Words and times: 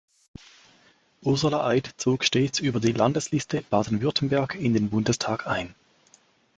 Ursula 1.21 1.63
Eid 1.67 1.91
zog 1.97 2.23
stets 2.25 2.57
über 2.57 2.79
die 2.79 2.91
Landesliste 2.91 3.61
Baden-Württemberg 3.69 4.55
in 4.55 4.73
den 4.73 4.89
Bundestag 4.89 5.45
ein. 5.45 5.75